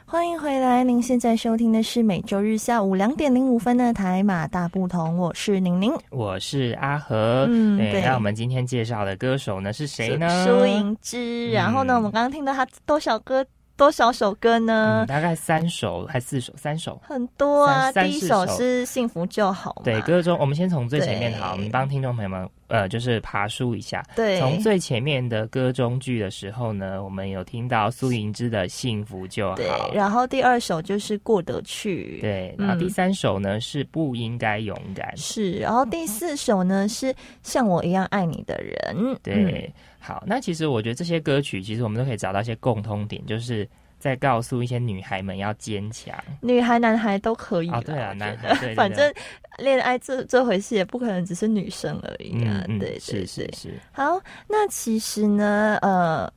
[0.05, 5.91] 欢迎回来，您现在收听的是每周日下午两点零五分的台马大不同，我是宁宁。
[6.11, 10.45] 我是阿和，对，嗯对那我们今天介绍的歌手呢是谁呢？
[10.45, 11.51] 苏颖之。
[11.51, 13.43] 然后呢，嗯我们刚刚听到他多少歌，
[13.77, 15.07] 多少首歌呢嗯，？
[15.07, 17.01] 大概三首还四首，三首。
[17.03, 17.91] 很多啊。
[17.91, 24.05] 第一首是《幸福就好》，对，歌中我们先从最前面对好，我们帮听众朋友们呃，就是爬梳一下。
[24.17, 37.15] 对，从最前面的歌中剧的时候呢，我们有听到苏颖之的《幸福就好对》，，然后第二首就是过得去，对，然后嗯第三首呢是不应该勇敢，是，然后第四首呢是
[37.45, 39.17] 像我一样爱你的人，嗯。
[39.23, 43.69] 对，好，那其实我觉得这些歌曲，其实我们都可以找到一些共通点，就是
[44.05, 46.15] 在告诉一些女孩们要坚强。
[46.43, 49.11] 女孩男孩都可以啦啊对啊男孩反正
[49.57, 53.51] 恋爱这这回事也不可能只是女生而已啊，嗯嗯，对对是是。
[53.55, 56.31] 是，好，那其实呢，呃。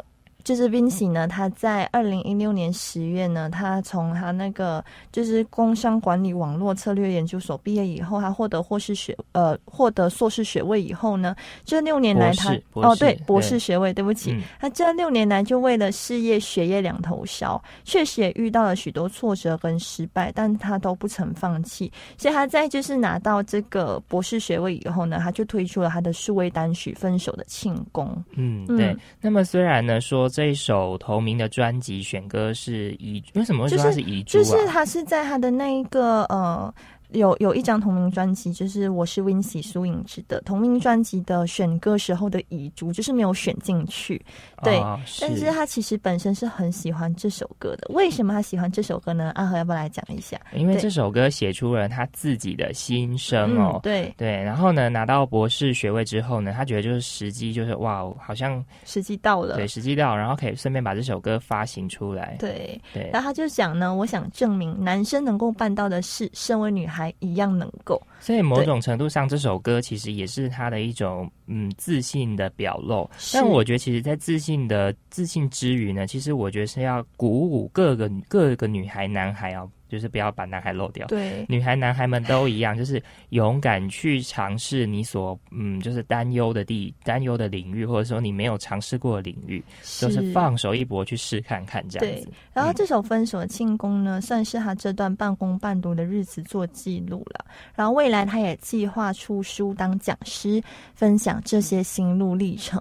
[0.48, 4.82] 就是 Vinci 呢，他在二零一六年十月呢，他从他那个
[5.12, 11.36] 就是工商管理网络策略研究所毕业以后，他获得获士学呃获得硕士学位以后呢，
[11.66, 21.91] 这六年来他哦对博士学位，对不起，嗯他这六年来就为了事业学业两头烧，确实也遇到了许多挫折跟失败，但他都不曾放弃。
[22.18, 28.06] 所以他在就是拿到这个博士学位以后呢，他就推出了他的数位单曲《分手的庆功》。
[28.38, 28.95] 嗯，嗯对。
[29.20, 34.44] 那么虽然呢说这一首同名的专辑选歌是遗，为什么会说就是它是遗珠啊？
[34.44, 36.72] 就是他是在他的那一个呃。
[37.10, 44.22] 有有一张同名专辑，就是我是 Wincy 苏颖芝的同名专辑的选歌时候的遗嘱，就是没有选进去。
[44.64, 47.88] 对哦但是他其实本身是很喜欢这首歌的。
[47.93, 49.32] 为什么他喜欢这首歌呢？
[49.36, 50.39] 阿和要不要来讲一下？
[50.53, 53.74] 因为这首歌写出了他自己的心声哦。
[53.76, 59.55] 嗯，对，对，然后呢，拿到博士学位之后呢，他觉得就是时机，就是哇，好像时机到了。
[59.55, 62.36] 对时机到，然后可以顺便把这首歌发行出来。
[62.39, 68.02] 对，对然后他就讲呢，我想证明男生能够办到的事，身为女孩一样能够。
[68.20, 73.10] 所以某种程度上，这首歌其实也是他的一种嗯自信的表露。
[73.34, 81.08] 但我觉得，其实，在自信的自信之余呢，其实我觉得是要鼓舞各个各个女孩、男孩啊，就是不要把男孩漏掉。
[81.08, 89.64] 对，女孩、男孩们都一样， 就是勇敢去尝试你所嗯，就是担忧的地、担忧的领域，或者说你没有尝试过的领域，
[90.00, 97.46] 就是放手一搏去试看看这样对子。，然后嗯这首《分手的庆功》呢，算是他这段半工半读的日子做记录了。
[97.76, 100.62] 然后未来他也计划出书当讲师，
[100.96, 102.80] 分享这些心路历程。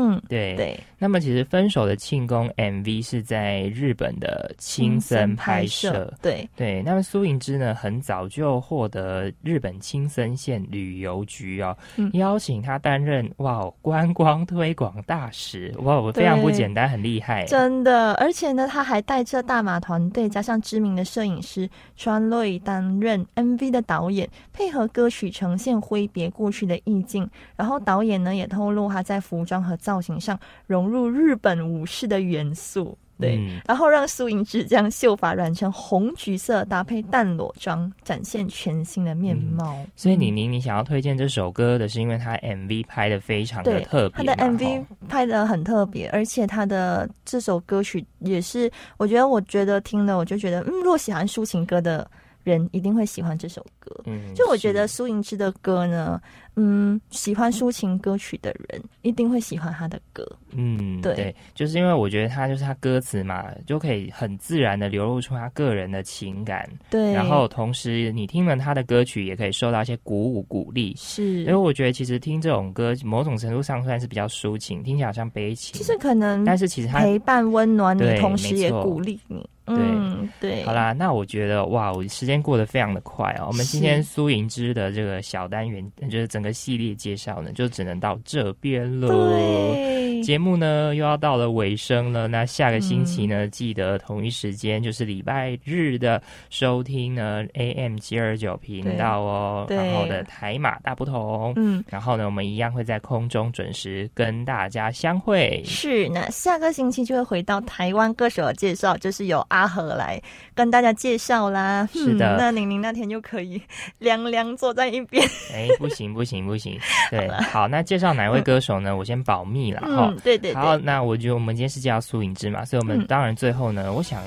[0.00, 6.12] 嗯，对对，那么其实《分手的庆功》MV 是在日本的青森拍摄。
[6.22, 17.44] 对，对，那么苏颖之呢，很早就获得日本青森县旅游局哦、嗯邀请他担任哇哦观光推广大使，哇哦，非常不简单，很厉害。
[17.46, 27.28] 真的，而且呢，他还带着大马团队，加上知名的摄影师川瑞担任 MV 的导演，配合歌曲呈现挥别过去的意境。
[27.56, 32.98] 然后导演呢也透露他在服装和造型上融入日本武士的元素。
[33.18, 39.76] 对，嗯然后让苏颖之将秀发染成红橘色，搭配淡裸妆，展现全新的面貌。
[39.96, 52.08] 所以你你你想要推荐这首歌的是因为他 MV 拍的非常的特别嘛，他的 MV 拍的很特别，而且他的这首歌曲也是，我觉得，我觉得听了我就觉得，嗯，若喜欢抒情歌的
[52.44, 54.02] 人一定会喜欢这首歌。
[54.06, 56.20] 嗯，就我觉得苏颖芝的歌呢，
[56.56, 60.26] 嗯，喜欢抒情歌曲的人一定会喜欢他的歌。
[60.52, 70.94] 嗯，对对，就是因为我觉得他就是他歌词嘛，就可以很自然的流露出他个人的情感，对，然后同时你听了他的歌曲，也可以受到一些鼓舞鼓励。
[70.96, 79.48] 是因为我觉得其实听这种歌，某种程度上算是比较抒情，听起来好像悲情，其实可能但是其实他陪伴温暖你，同时也鼓励你。
[79.70, 83.48] 嗯，对，好啦，那我觉得哇，我时间过得非常的快哦。
[83.48, 89.08] 我们今天苏盈之的这个小单元，就是整个系列介绍呢，就只能到这边了。
[89.08, 101.84] 对，节目呢又要到了尾声了，那下个星期呢，记得同一时间就是礼拜日的收听呢 AM 七二九频道哦，对然后的台马大不同，嗯。
[101.88, 105.62] 然后呢，我们一样会在空中准时跟大家相会。
[105.64, 110.20] 是，那下个星期就会回到台湾歌手的介绍，就是由阿和来
[110.54, 111.88] 跟大家介绍啦。
[111.92, 113.60] 是的嗯那玲玲那天就可以
[113.98, 115.26] 凉凉坐在一边。
[115.52, 116.78] 哎，不行不行不行，
[117.10, 118.96] 对，好，那介绍哪位歌手呢？
[118.96, 120.08] 我先保密了哈。
[120.10, 124.22] 嗯，对对好，对，那我觉得我们今天是介绍苏颖芝嘛，所以我们嗯当然最后呢，我想，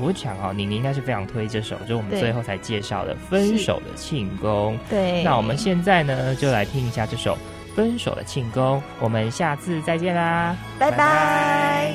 [0.00, 4.78] 我想哦，你你应该是非常推这首，就是我们最后才介绍的《分手的庆功》。
[4.90, 5.22] 对。
[5.22, 7.36] 那我们现在呢，就来听一下这首
[7.74, 11.94] 《分手的庆功》，我们下次再见啦，拜拜。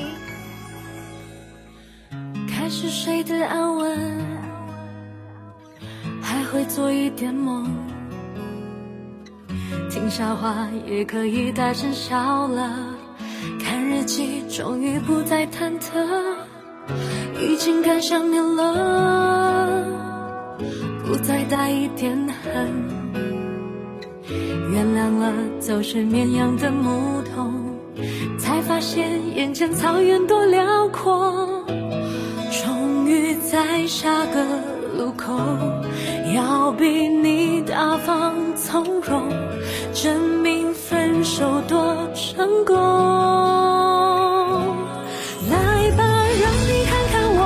[2.48, 3.96] 开始睡得安稳，
[4.34, 4.35] 还
[6.56, 7.66] 会做一点梦。
[9.90, 12.78] 听笑话也可以大声笑了，
[13.62, 16.02] 看日记终于不再忐忑，
[17.38, 19.84] 已经敢想念了，
[21.04, 22.72] 不再带一点恨。
[24.72, 27.52] 原谅了走失绵羊的牧童，
[28.38, 31.62] 才发现眼前草原多辽阔。
[32.50, 34.42] 终于在下个
[34.96, 35.38] 路口，
[36.36, 39.30] 要比你大方从容，
[39.94, 42.76] 证明分手多成功。
[45.50, 45.56] 来
[45.96, 46.04] 吧，
[46.42, 47.40] 让你看看我，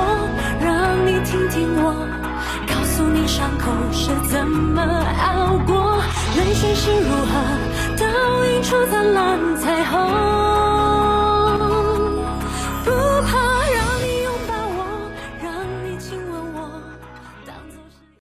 [0.61, 0.69] 让
[1.07, 1.85] 你听听我，
[2.67, 5.95] 告诉你伤口是怎么熬过，
[6.35, 7.33] 泪水是如何
[7.95, 8.05] 倒
[8.43, 10.50] 映出灿烂彩虹。